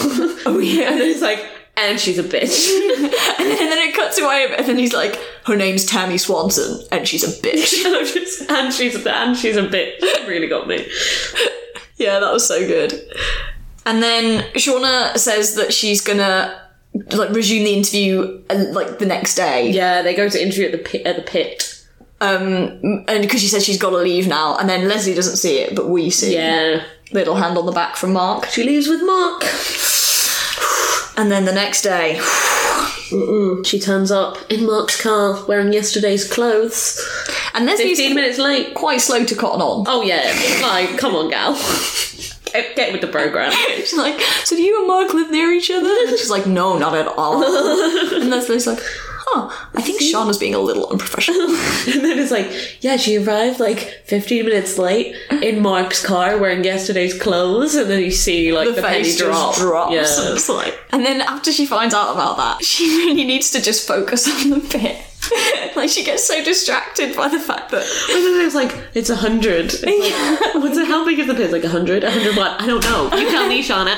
[0.46, 0.90] Oh yeah.
[0.92, 1.44] and it's like,
[1.76, 2.68] and she's a bitch.
[2.68, 6.86] and, then, and then it cuts away and then he's like, "Her name's Tammy Swanson,
[6.92, 9.94] and she's a bitch." and, just, and she's a and she's a bitch.
[10.00, 10.86] It really got me.
[11.96, 12.92] yeah, that was so good.
[13.86, 16.60] And then Shauna says that she's gonna
[17.10, 19.70] like resume the interview uh, like the next day.
[19.70, 21.06] Yeah, they go to interview at the pit.
[21.06, 21.70] At the pit.
[22.20, 25.58] Um, and because she says she's got to leave now, and then Leslie doesn't see
[25.58, 26.34] it, but we see.
[26.34, 28.46] Yeah, Little hand on the back from Mark.
[28.46, 29.42] she leaves with Mark.
[31.16, 32.20] And then the next day,
[33.64, 37.00] She turns up in Mark's car wearing yesterday's clothes.
[37.54, 38.74] and Leslie's 15 minutes late.
[38.74, 39.84] quite slow to cotton on.
[39.88, 40.22] Oh, yeah.
[40.62, 41.54] Like, come on, gal.
[42.52, 43.50] Get, get with the program.
[43.76, 45.88] She's like, so do you and Mark live near each other?
[45.88, 47.42] And she's like, no, not at all.
[48.14, 48.78] and Leslie's like,
[49.26, 51.40] huh, I think Sean was being a little unprofessional.
[51.94, 56.64] And then it's like, yeah, she arrived like 15 minutes late in Mark's car wearing
[56.64, 57.74] yesterday's clothes.
[57.74, 59.50] And then you see, like, the, the penny face drop.
[59.54, 59.92] just drops.
[59.94, 60.02] Yeah.
[60.34, 63.86] It's like, and then after she finds out about that, she really needs to just
[63.86, 64.96] focus on the bit.
[65.76, 69.16] like she gets so distracted by the fact that And then it's like, it's a
[69.16, 69.72] hundred.
[69.82, 70.86] Like, What's it?
[70.86, 71.50] How big is the pit?
[71.50, 72.04] Like a hundred?
[72.04, 72.60] A hundred what?
[72.60, 73.04] I don't know.
[73.16, 73.96] You tell me, Shauna.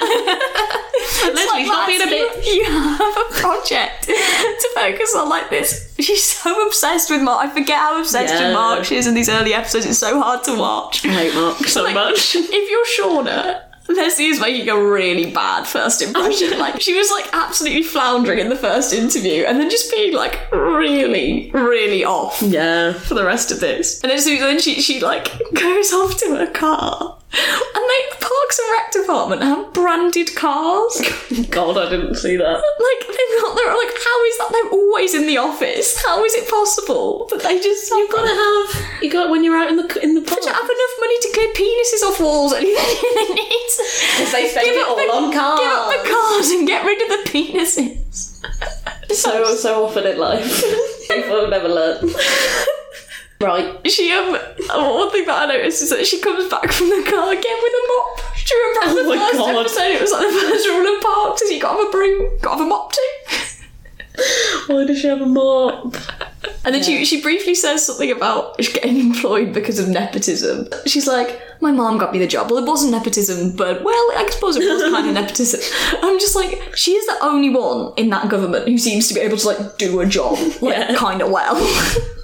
[1.24, 2.46] Leslie, stop being a bitch.
[2.46, 5.94] You, you have a project to focus on like this.
[5.98, 7.46] She's so obsessed with Mark.
[7.46, 8.48] I forget how obsessed Yeah.
[8.48, 9.87] with Mark she is in these early episodes.
[9.87, 11.05] It's so hard to watch.
[11.05, 12.37] I hate Mark so Like, much.
[12.38, 16.59] If you're Shauna, Leslie is making a really bad first impression.
[16.59, 20.50] Like she was like absolutely floundering in the first interview, and then just being like
[20.52, 22.92] really, really off Yeah.
[22.94, 24.02] for the rest of this.
[24.02, 28.16] And then, so then she she like goes off to her car, and they the
[28.20, 31.01] Parks and Rec department have branded cars.
[31.51, 32.57] God, I didn't see that.
[32.57, 36.03] Like they've got they're like how is that they're always in the office?
[36.05, 39.03] How is it possible that they just you've gotta have.
[39.03, 40.57] You got when you're out in the in the don't park.
[40.57, 42.77] have enough money to clear penises off walls they need.
[42.77, 45.61] Because they spend it all on cars.
[45.61, 46.27] Give up the cars.
[46.37, 48.37] cars and get rid of the penises.
[49.14, 50.62] So so often in life,
[51.09, 52.14] people have never learned.
[53.40, 53.90] Right.
[53.90, 57.33] She um one thing that I noticed is that she comes back from the car
[57.33, 58.20] again with a mop.
[58.46, 59.57] Do you remember Oh the first God.
[59.61, 59.83] episode?
[59.92, 62.31] It was like the first rule of parks is you got to have a broom,
[62.40, 63.12] got to have a mop too.
[64.68, 65.94] Why does she have a mop?
[66.64, 70.68] And then she she briefly says something about getting employed because of nepotism.
[70.87, 72.51] She's like, my mom got me the job.
[72.51, 75.61] Well, it wasn't nepotism, but well, I suppose it was kind of nepotism.
[76.03, 79.20] I'm just like, she is the only one in that government who seems to be
[79.20, 80.94] able to like do a job like Yeah.
[80.96, 81.57] kind of well.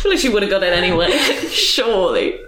[0.00, 1.10] I feel like she would have got it anyway.
[1.50, 2.38] Surely.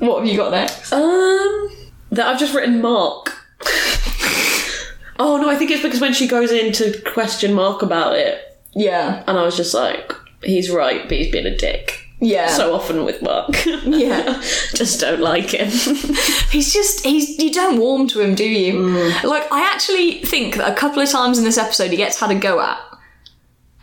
[0.00, 0.92] What have you got next?
[0.92, 1.70] Um,
[2.12, 3.32] that I've just written Mark.
[5.18, 8.40] oh no, I think it's because when she goes in to question Mark about it,
[8.74, 10.12] Yeah, and I was just like,
[10.42, 12.06] he's right, but he's been a dick.
[12.20, 12.48] yeah.
[12.48, 13.64] So often with Mark.
[13.64, 14.40] Yeah.
[14.74, 15.68] just don't like him.
[16.50, 18.80] He's just he's you don't warm to him, do you?
[19.24, 22.30] Like I actually think that a couple of times in this episode he gets had
[22.30, 22.78] a go at.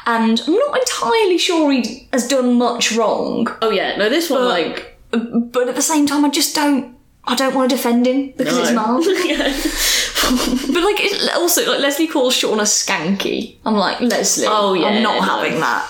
[0.06, 4.42] And I'm not entirely sure he has done much wrong, oh yeah, no, this one
[4.42, 6.96] But- like but at the same time I just don't
[7.28, 9.00] I don't want to defend him because it's no.
[9.00, 9.04] Mark.
[10.26, 13.58] But like it, also like Leslie calls Sean a skanky.
[13.66, 14.48] I'm like Leslie.
[14.50, 15.22] Oh, yeah, I'm not no.
[15.22, 15.88] having that.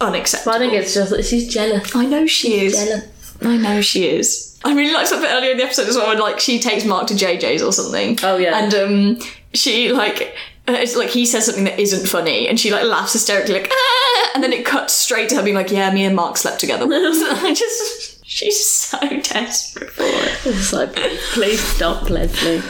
[0.00, 0.54] Unacceptable.
[0.54, 1.94] I think it's just that she's jealous.
[1.94, 2.74] I know she is.
[2.74, 3.36] Jealous.
[3.42, 4.58] I know she is.
[4.64, 7.08] I really liked something earlier in the episode as well when like she takes Mark
[7.08, 8.18] to JJ's or something.
[8.22, 8.58] Oh, yeah.
[8.62, 9.18] And um
[9.52, 10.34] she like
[10.74, 14.30] it's like he says something that isn't funny and she like laughs hysterically like ah!
[14.34, 16.86] and then it cuts straight to her being like yeah me and Mark slept together
[16.90, 20.46] I just she's so desperate for it.
[20.46, 20.94] It's like,
[21.32, 22.62] please stop, Leslie.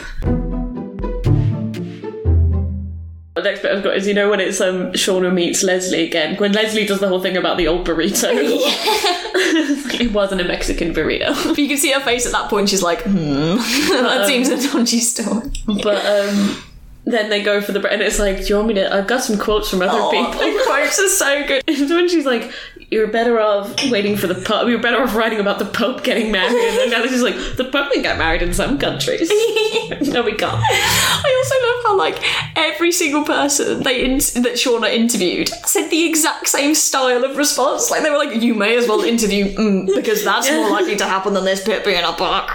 [3.35, 6.35] The next bit I've got is you know when it's um Shauna meets Leslie again
[6.35, 8.29] when Leslie does the whole thing about the old burrito.
[9.99, 12.83] it wasn't a Mexican burrito, But you can see her face at that point she's
[12.83, 15.49] like hmm that seems a dodgy story.
[15.65, 16.63] but um
[17.05, 18.93] then they go for the bread and it's like, do you want me to?
[18.93, 20.31] I've got some quotes from other Oh, people.
[20.39, 21.63] the quotes are so good.
[21.73, 22.51] It's when she's like,
[22.91, 24.67] "You're better off waiting for the Pope.
[24.69, 27.91] You're better off writing about the Pope getting married." And then she's like, "The Pope
[27.91, 29.27] can get married in some countries.
[30.13, 34.93] no, we can't." I also love how like every single person they in- that Shauna
[34.93, 37.89] interviewed said the exact same style of response.
[37.91, 41.05] Like they were like, "You may as well interview mm, because that's more likely to
[41.05, 42.49] happen than this bit being a book."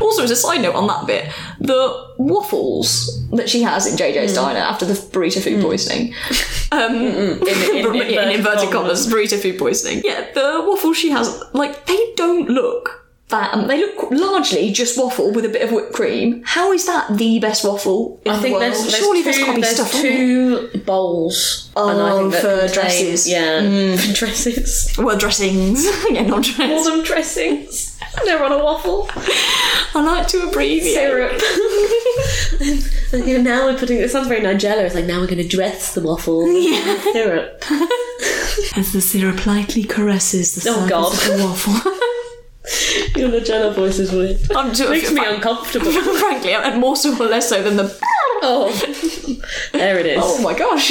[0.00, 4.34] Also, as a side note on that bit, the waffles that she has in JJ's
[4.34, 6.14] diner after the burrito food poisoning.
[6.72, 10.02] Um, In, in, in, in inverted commas, burrito food poisoning.
[10.04, 12.99] Yeah, the waffles she has, like, they don't look
[13.30, 13.54] that.
[13.54, 16.42] Um, they look largely just waffle with a bit of whipped cream.
[16.44, 18.62] How is that the best waffle in I think the world?
[18.62, 20.16] there's, there's Surely two, there's got to be there's stuff in it.
[20.16, 21.70] two bowls.
[21.76, 23.26] and I Oh, think that for contain- dresses.
[23.26, 23.30] Mm.
[23.30, 24.94] Yeah, for dresses.
[24.98, 25.84] Well, dressings.
[26.10, 26.84] yeah, not All dress.
[26.86, 27.98] them dressings.
[28.24, 29.08] They're on a waffle.
[29.94, 30.94] I like to abbreviate.
[30.94, 31.40] Syrup.
[33.12, 33.98] and you know, now we're putting.
[33.98, 34.84] It sounds very Nigella.
[34.84, 36.46] It's like now we're going to dress the waffle.
[36.50, 37.00] Yeah.
[37.12, 37.64] Syrup.
[38.76, 41.12] As the syrup lightly caresses the Oh, surface God.
[41.12, 41.92] of the waffle.
[43.20, 44.40] Your Nigella voice is weird.
[44.50, 45.92] I'm um, too, Makes me uncomfortable.
[45.92, 48.00] Frankly, I'm more so or less so than the.
[48.42, 48.72] Oh,
[49.72, 50.18] there it is.
[50.18, 50.90] Oh my gosh.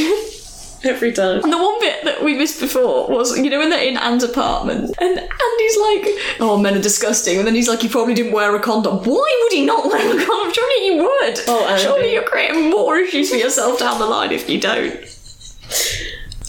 [0.83, 1.43] Every time.
[1.43, 4.23] And the one bit that we missed before was, you know, when they're in Anne's
[4.23, 8.33] apartment, and Andy's like, "Oh, men are disgusting," and then he's like, "You probably didn't
[8.33, 8.99] wear a condom.
[8.99, 10.53] Why would he not wear a condom?
[10.53, 11.39] Surely he would.
[11.47, 11.81] Oh, Andy.
[11.81, 14.93] Surely you're creating more issues for yourself down the line if you don't."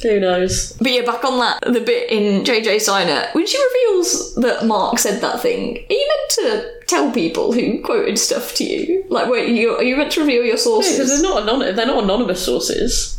[0.03, 0.73] Who knows?
[0.81, 4.99] But yeah, back on that, the bit in JJ's diner, when she reveals that Mark
[4.99, 9.05] said that thing, are you meant to tell people who quoted stuff to you?
[9.11, 11.09] Like, wait, you, are you meant to reveal your Because sources?
[11.21, 13.19] they're not anon- they're not anonymous sources.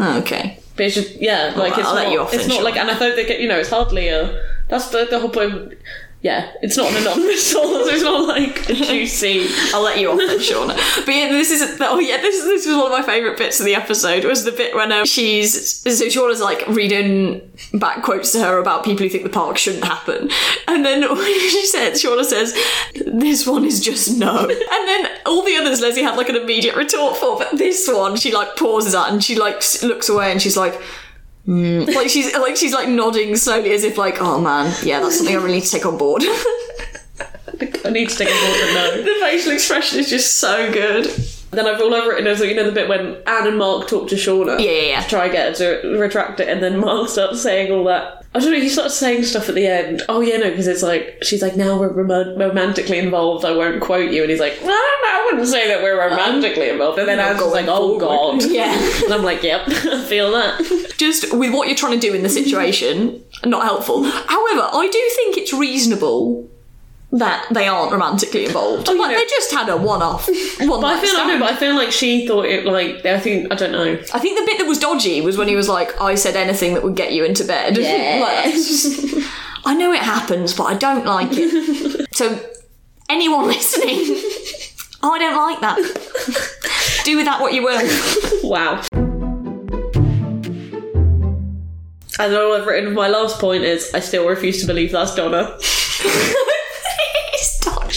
[0.00, 0.58] Oh, okay.
[0.76, 2.12] But it's just yeah, like Well, it's I'll let not.
[2.12, 2.64] you off it's then, not sure.
[2.64, 4.42] like, and I thought they get you know, it's hardly a.
[4.68, 5.74] That's the the whole point.
[6.22, 7.88] Yeah, it's not an anonymous source.
[7.88, 9.48] It's not like a juicy.
[9.74, 10.78] I'll let you off then, Shauna.
[11.04, 13.66] But yeah, this is oh yeah, this this was one of my favourite bits of
[13.66, 14.24] the episode.
[14.24, 18.84] Was the bit when um, she's so Shauna's like reading back quotes to her about
[18.84, 20.30] people who think the park shouldn't happen,
[20.68, 22.56] and then she says Shauna says
[23.04, 26.76] this one is just no, and then all the others Leslie had like an immediate
[26.76, 30.40] retort for, but this one she like pauses at and she like looks away and
[30.40, 30.80] she's like.
[31.44, 35.18] "Hmm." Like she's like she's like nodding slowly as if like oh man yeah that's
[35.18, 36.22] something I really need to take on board.
[37.84, 39.02] I need to take a board no.
[39.02, 41.06] the facial expression is just so good.
[41.50, 43.86] Then I've all over it and as you know the bit when Anne and Mark
[43.86, 44.58] talk to Shauna.
[44.58, 45.00] Yeah, yeah, yeah.
[45.02, 48.21] To try and get her to retract it, and then Mark starts saying all that.
[48.34, 48.60] I don't know.
[48.60, 50.02] He starts saying stuff at the end.
[50.08, 53.44] Oh yeah, no, because it's like she's like, now we're rom- romantically involved.
[53.44, 56.98] I won't quote you, and he's like, well, I wouldn't say that we're romantically involved.
[56.98, 58.40] And then Anne's just like, oh forward.
[58.40, 58.72] god, Yeah.
[59.04, 60.94] And I'm like, yep, I feel that.
[60.96, 64.02] just with what you're trying to do in the situation, not helpful.
[64.04, 66.48] However, I do think it's reasonable
[67.12, 68.88] that they aren't romantically involved.
[68.88, 70.26] Oh, you like know- they just had a one-off.
[70.60, 71.28] One But I feel like stand.
[71.28, 73.84] no, but I feel like she thought it like I think I don't know.
[74.14, 76.72] I think the bit that was dodgy was when he was like, "I said anything
[76.74, 78.20] that would get you into bed." Yeah.
[78.44, 79.30] like, just-
[79.64, 82.14] I know it happens, but I don't like it.
[82.14, 82.40] so,
[83.08, 84.16] anyone listening,
[85.02, 87.02] I don't like that.
[87.04, 87.80] Do with that what you will.
[88.42, 88.82] Wow.
[92.18, 95.56] And all I've written my last point is I still refuse to believe that's Donna.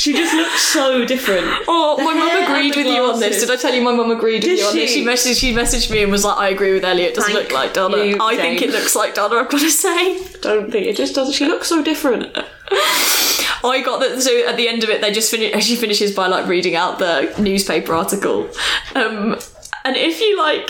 [0.06, 1.48] She just looks so different.
[1.68, 3.40] Oh, my hair mum agreed the with you on this.
[3.40, 4.92] Did I tell you my mum agreed with Did you on this?
[4.92, 5.00] she?
[5.00, 7.14] She messaged, she messaged me and was like, "I agree with Elliot.
[7.14, 8.04] It doesn't Thank look like Donna.
[8.04, 9.38] you, I think it looks like Donna.
[9.38, 11.34] I've got to say." Don't think it just doesn't.
[11.34, 12.26] She looks so different.
[12.38, 14.22] I got that.
[14.22, 15.66] So at the end of it, they just finish.
[15.66, 18.48] She finishes by like reading out the newspaper article,
[18.94, 19.40] um,
[19.84, 20.70] and if you like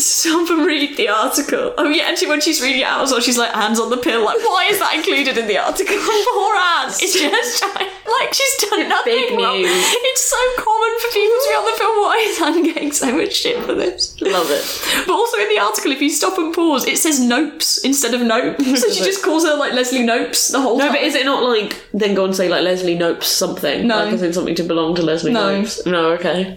[0.00, 3.20] stop and read the article, oh yeah, actually when she's reading it out as well,
[3.20, 4.24] she's like hands on the pill.
[4.24, 5.96] Like, why is that included in the article?
[6.34, 6.88] Poor Anne.
[6.88, 9.56] It's just like she's done nothing Big wrong.
[9.62, 9.70] news.
[9.72, 11.96] It's so common for people to be on the film.
[12.00, 14.20] Why is Anne getting so much shit for this?
[14.20, 15.06] Love it.
[15.06, 18.20] But also in the article, if you stop and pause, it says Nopes instead of
[18.22, 18.56] Nope.
[18.80, 20.94] So she just calls her like Leslie Nopes the whole No, time.
[20.94, 23.86] but is it not like then go and say like Leslie Nopes something?
[23.86, 23.96] No.
[24.04, 25.60] Like as in something to belong to Leslie No.
[25.62, 25.86] Nopes?
[25.86, 26.56] No, okay.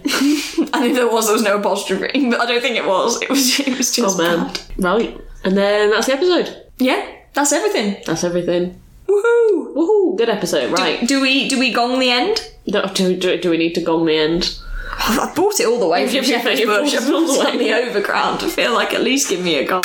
[0.72, 2.30] And if there was, there was no apostrophe.
[2.30, 3.20] But I don't think it was.
[3.22, 3.60] It was.
[3.60, 4.18] It was just.
[4.18, 4.46] Oh man.
[4.46, 4.60] bad.
[4.78, 5.20] Right.
[5.44, 6.64] And then that's the episode.
[6.78, 8.02] Yeah, that's everything.
[8.06, 8.80] That's everything.
[9.08, 9.74] Woohoo!
[9.74, 10.16] Woohoo!
[10.16, 10.72] Good episode.
[10.72, 11.06] Right.
[11.06, 12.50] Do we do we gong the end?
[12.66, 14.58] Do, do, do, do we need to gong the end?
[14.96, 16.94] Oh, I brought it all the way from Shepherd's Bush.
[16.94, 17.64] I've it all the brought it on way.
[17.64, 18.42] the overground.
[18.42, 19.82] I feel like at least give me a gong.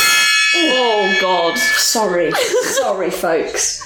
[0.55, 1.57] Oh god.
[1.57, 2.31] Sorry,
[2.81, 3.83] sorry, folks.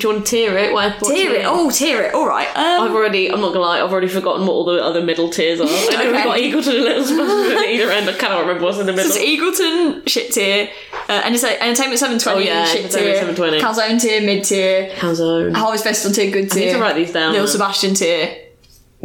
[0.00, 0.72] Do you want to tear it?
[0.72, 1.44] What's Tear it.
[1.44, 2.14] Oh, tear it.
[2.14, 2.48] All right.
[2.56, 5.28] Um, I've already, I'm not gonna lie, I've already forgotten what all the other middle
[5.28, 5.66] tiers are.
[5.68, 8.78] I know we've got Eagleton and Little Smash at either end, I cannot remember what's
[8.78, 9.10] in the middle.
[9.12, 10.70] It's Eagleton shit tier,
[11.08, 15.54] uh, Entertainment Entertainment 720 Oh, yeah, shit Entertainment tier, Calzone tier, mid tier, Calzone.
[15.54, 16.66] Harvest Festival tier, good tier.
[16.66, 17.52] need to write these down Little now.
[17.52, 18.36] Sebastian tier,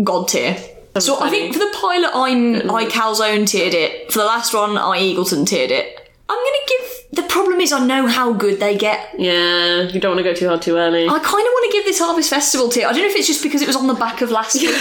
[0.04, 0.58] God tier.
[0.98, 4.14] So I think for the pilot, I'm I Calzone tiered it.
[4.14, 6.05] For the last one, I Eagleton tiered it.
[6.28, 6.92] I'm gonna give.
[7.12, 9.14] The problem is, I know how good they get.
[9.18, 11.04] Yeah, you don't want to go too hard too early.
[11.06, 12.88] I kind of want to give this Harvest Festival tier.
[12.88, 14.72] I don't know if it's just because it was on the back of last week.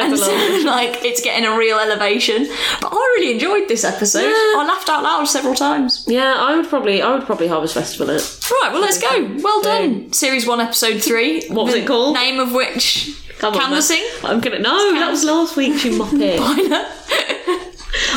[0.00, 0.32] And so,
[0.64, 2.46] like it's getting a real elevation,
[2.80, 4.22] but I really enjoyed this episode.
[4.22, 4.32] Yeah.
[4.32, 6.04] I laughed out loud several times.
[6.08, 8.40] Yeah, I would probably, I would probably Harvest Festival it.
[8.50, 9.36] Right, well, let's go.
[9.42, 10.12] Well done.
[10.12, 11.48] Series 1, Episode 3.
[11.48, 12.14] What was it called?
[12.14, 13.16] Name of which.
[13.38, 14.02] Come Canvassing?
[14.22, 14.32] man.
[14.32, 14.58] I'm gonna.
[14.58, 16.38] No, that was last week, you muppet.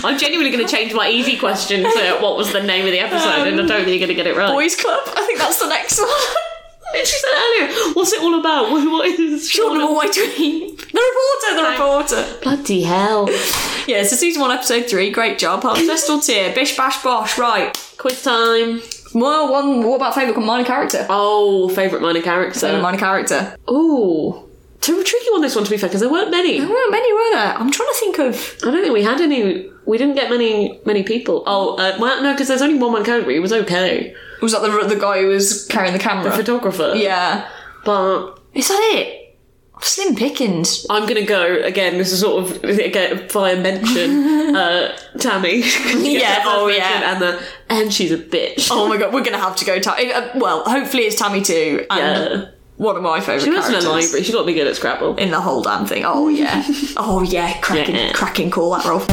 [0.03, 3.47] I'm genuinely gonna change my easy question to what was the name of the episode,
[3.47, 4.51] and I don't think you're gonna get it right.
[4.51, 5.03] Boys Club.
[5.07, 6.09] I think that's the next one.
[6.95, 8.71] she said earlier, what's it all about?
[8.71, 10.77] What what is Sean and White Tweed.
[10.77, 12.39] The reporter, the reporter.
[12.43, 13.29] Bloody hell.
[13.87, 15.11] Yeah, so season 1, Episode 3.
[15.11, 15.63] Great job.
[15.63, 16.53] Festival tier.
[16.53, 17.37] Bish, bash, bosh.
[17.37, 17.75] Right.
[17.97, 18.81] Quiz time.
[19.13, 21.05] Well, one, what about favourite minor character?
[21.09, 22.59] Oh, favourite minor character.
[22.59, 23.55] Favourite minor character.
[23.69, 24.42] Ooh.
[24.83, 26.59] Too tricky one this one to be fair, because there weren't many.
[26.59, 27.53] There weren't many, were there?
[27.57, 28.57] I'm trying to think of.
[28.63, 29.69] I don't think we had any.
[29.85, 31.43] We didn't get many many people.
[31.47, 33.35] Oh, uh, well, no, because there's only one man category.
[33.37, 34.13] It was okay.
[34.41, 36.25] Was that the, the guy who was carrying the camera?
[36.29, 36.93] the Photographer.
[36.95, 37.49] yeah.
[37.85, 39.19] But Is that it?
[39.81, 40.85] Slim Pickens.
[40.89, 41.97] I'm gonna go again.
[41.97, 44.55] This is sort of again via mention.
[44.55, 45.63] uh, Tammy.
[46.13, 47.11] Yeah, oh, yeah.
[47.13, 48.69] And the and she's a bitch.
[48.71, 49.79] Oh my god, we're gonna have to go.
[49.79, 51.99] Ta- uh, well, hopefully it's Tammy too, and
[52.43, 52.49] Yeah.
[52.77, 54.23] One of my favourite She was in a characters library.
[54.23, 55.15] She got to be good at Scrabble.
[55.17, 56.03] in the whole damn thing.
[56.05, 56.63] Oh yeah,
[56.97, 58.11] oh yeah, cracking, Yeah.
[58.13, 59.03] cracking call that role.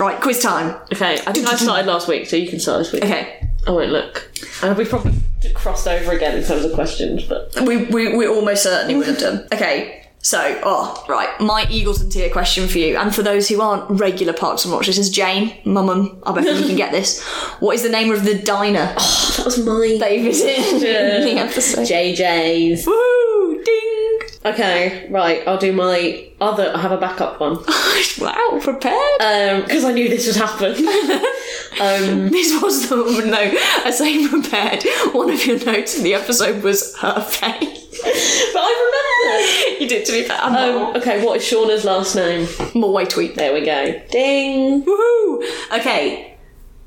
[0.00, 0.74] Right, quiz time.
[0.92, 3.04] Okay, I think I started last week, so you can start this week.
[3.04, 4.30] Okay, oh, I won't look.
[4.76, 5.12] We probably
[5.54, 9.18] crossed over again in terms of questions, but we we, we almost certainly would have
[9.18, 9.46] done.
[9.52, 13.88] Okay, so oh right, my Eagleton tier question for you, and for those who aren't
[14.00, 17.22] regular Parks and Watchers, is Jane, Mum, um, I bet you can get this.
[17.60, 21.40] What is the name of the diner Oh, that was my they visited in the
[21.40, 21.86] episode?
[21.86, 22.86] JJ's.
[22.86, 23.62] Woo!
[23.62, 24.18] Ding!
[24.46, 25.42] Okay, right.
[25.46, 26.70] I'll do my other.
[26.74, 27.56] I have a backup one
[28.20, 29.18] Wow, prepared.
[29.66, 30.74] because I knew this would happen.
[31.80, 33.52] um, This was the one, no,
[33.84, 34.84] I say prepared.
[35.14, 38.00] One of your notes in the episode was her face.
[38.02, 39.80] but I remember.
[39.82, 40.38] You did to be fair.
[40.40, 40.78] I'm remember.
[40.78, 42.46] not Um, okay, what is Shauna's last name?
[42.46, 43.34] Malwae-Tweep.
[43.34, 44.00] There we go.
[44.10, 44.82] Ding.
[44.84, 45.44] Woohoo!
[45.78, 46.36] Okay.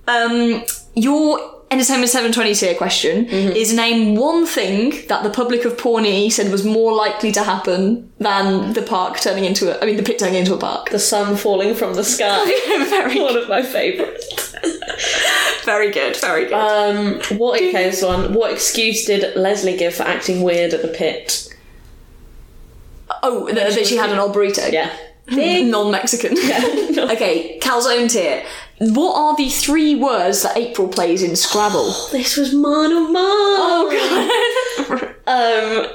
[0.08, 0.64] Um,
[0.96, 6.50] your Entertainment 720 tier question is name one thing that the public of Pawnee said
[6.50, 10.18] was more likely to happen than the park turning into a, I mean, the pit
[10.20, 10.92] turning into a park.
[10.92, 12.46] The sun falling from the sky.
[12.90, 14.56] very, One of my favourites.
[15.66, 16.54] very good, very good.
[16.54, 18.34] Um, what okay, this one.
[18.34, 21.54] What excuse did Leslie give for acting weird at the pit?
[23.24, 24.72] oh, that that she had an old burrito.
[24.72, 24.96] Yeah.
[25.70, 26.32] Non-Mexican.
[27.12, 28.44] okay, calzone tier.
[28.80, 31.92] What are the three words that April plays in Scrabble?
[32.12, 33.26] This was mano mano.
[33.60, 35.14] Oh god.
[35.28, 35.88] Um,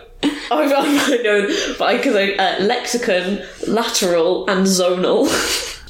[0.51, 5.27] I've, I've known, but because I, uh, lexicon, lateral, and zonal.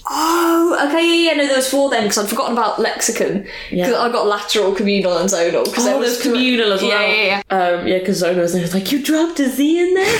[0.08, 3.42] oh, okay, yeah, yeah, no, there was four then because I'd forgotten about lexicon.
[3.70, 3.98] Because Yeah.
[3.98, 5.64] I got lateral, communal, and zonal.
[5.64, 6.90] Because Oh, there's communal as well.
[6.90, 7.56] Yeah, yeah, yeah.
[7.56, 8.66] Um, yeah, because zonal was there.
[8.68, 10.18] Like you dropped a Z in there.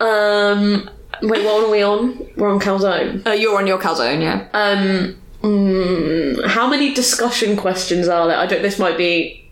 [0.00, 0.90] um,
[1.22, 2.28] wait, what are we on?
[2.36, 3.26] We're on calzone.
[3.26, 4.48] Uh, you're on your calzone, yeah.
[4.52, 8.38] Um, mm, how many discussion questions are there?
[8.38, 8.62] I don't.
[8.62, 9.46] This might be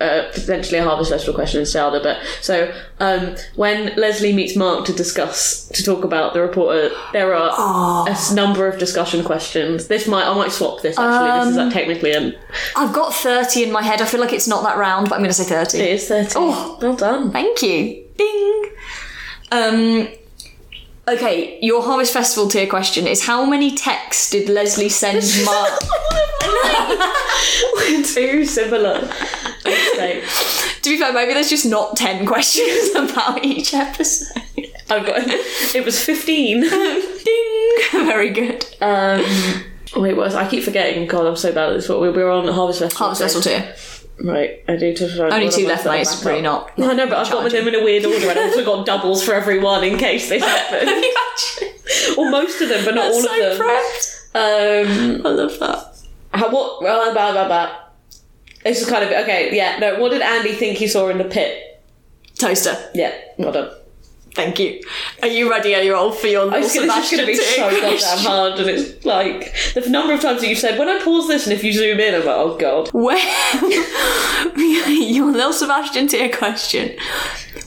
[0.00, 4.84] uh, potentially a harvest festival question in Salda, but so um, when Leslie meets Mark
[4.86, 9.88] to discuss to talk about the reporter, there are a number of discussion questions.
[9.88, 11.40] This might I might swap this actually.
[11.40, 12.34] this is like, technically an
[12.76, 14.02] I've got 30 in my head.
[14.02, 15.78] I feel like it's not that round, but I'm going to say 30.
[15.78, 16.32] it is thirty.
[16.36, 16.78] Oh.
[16.82, 17.30] well done.
[17.30, 18.04] Thank you.
[18.18, 18.64] Ding.
[19.50, 20.08] Um.
[21.06, 25.80] Okay, your Harvest Festival tier question is how many texts did Leslie send Mark?
[27.76, 29.00] We're too similar.
[29.00, 34.42] To be fair, maybe there's just not 10 questions about each episode.
[34.90, 35.22] I've got.
[35.74, 36.60] It was fifteen.
[36.60, 38.06] Ding.
[38.06, 38.64] Very good.
[38.82, 39.20] Um,
[39.96, 40.26] wait, what?
[40.26, 41.06] was- I keep forgetting.
[41.08, 41.88] God, I'm so bad at this.
[41.88, 43.06] What we were on Harvest Festival.
[43.06, 43.74] Harvest Festival tier.
[44.22, 46.02] Right, I do to find Only two left, mate.
[46.02, 46.42] It's up.
[46.42, 46.78] not.
[46.78, 48.86] No, I know, but I've got them in a weird order, and I've also got
[48.86, 50.88] doubles for every one in case they happen.
[52.16, 53.66] or most of them, but not all so of them.
[53.66, 54.10] prepped.
[54.36, 55.96] Um, I love that.
[56.32, 56.82] how, what?
[56.82, 57.76] Well, blah, blah, blah.
[58.62, 59.54] This is kind of okay.
[59.54, 60.00] Yeah, no.
[60.00, 61.82] What did Andy think he saw in the pit?
[62.38, 62.90] Toaster.
[62.94, 63.70] Yeah, well done.
[64.34, 64.82] Thank you.
[65.22, 67.70] Are you ready, all, for your little gonna, this is going to be Sebastian so
[67.70, 68.30] goddamn question?
[68.30, 71.46] hard, and it's like the number of times that you've said when I pause this,
[71.46, 72.90] and if you zoom in, I'm like, oh god.
[72.92, 73.16] When
[75.14, 76.98] your little Sebastian tier question.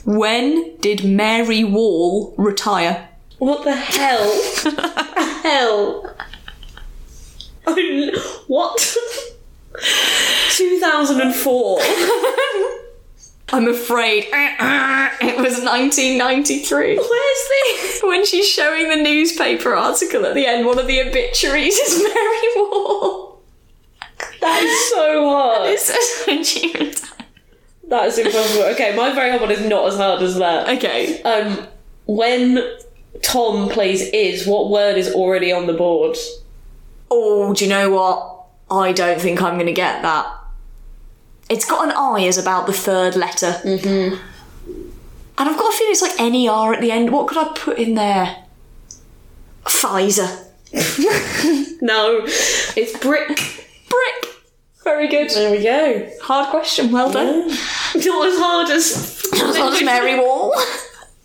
[0.04, 3.08] When did Mary Wall retire?
[3.38, 4.42] What the hell?
[5.42, 6.14] hell?
[8.46, 8.78] What?
[10.50, 11.80] 2004.
[13.50, 16.96] I'm afraid it was 1993.
[16.96, 18.00] Where's this?
[18.08, 22.48] When she's showing the newspaper article at the end, one of the obituaries is Mary
[22.56, 23.40] Wall.
[24.40, 25.70] That is so hard.
[25.70, 27.18] It says when she retired.
[27.88, 28.64] That is impossible.
[28.64, 30.68] Okay, my very hard one is not as hard as that.
[30.76, 31.22] Okay.
[31.22, 31.66] Um,
[32.06, 32.62] when
[33.22, 36.16] Tom plays is, what word is already on the board?
[37.10, 38.46] Oh, do you know what?
[38.70, 40.37] I don't think I'm going to get that.
[41.48, 43.52] It's got an I as about the third letter.
[43.64, 44.16] Mm-hmm.
[45.38, 47.10] And I've got a feeling it's like any R at the end.
[47.10, 48.44] What could I put in there?
[49.64, 50.44] Pfizer.
[51.80, 53.28] No, it's brick.
[53.88, 54.34] Brick.
[54.82, 55.30] Very good.
[55.30, 56.10] There we go.
[56.22, 56.90] Hard question.
[56.90, 57.46] Well done.
[57.48, 59.22] Not as hard as.
[59.32, 60.54] As well as Mary Wall.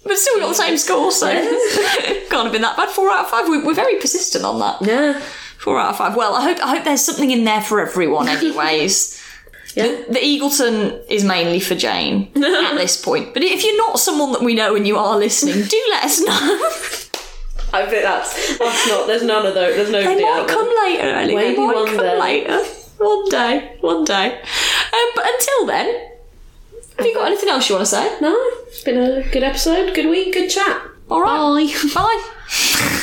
[0.03, 1.27] But still got the same score, so
[2.29, 2.89] can't have been that bad.
[2.89, 3.47] Four out of five.
[3.47, 4.81] We, we're very persistent on that.
[4.81, 5.19] Yeah.
[5.57, 6.15] Four out of five.
[6.15, 9.22] Well, I hope I hope there's something in there for everyone, anyways.
[9.75, 9.87] Yeah.
[9.87, 13.33] The, the Eagleton is mainly for Jane at this point.
[13.33, 16.19] But if you're not someone that we know and you are listening, do let us
[16.21, 16.69] know.
[17.75, 19.07] I think that's that's not.
[19.07, 19.75] There's none of those.
[19.75, 20.55] There's they nobody might out there.
[20.55, 21.27] come later, Ellie.
[21.27, 22.19] They Maybe might one come day.
[22.19, 22.63] later.
[22.99, 23.77] One day.
[23.81, 24.41] One day.
[24.93, 26.09] Um, but until then,
[26.97, 28.17] have you got anything else you want to say?
[28.21, 28.31] No,
[28.67, 30.81] it's been a good episode, good week, good chat.
[31.09, 31.67] All right.
[31.93, 31.93] Bye.
[31.95, 32.89] Bye.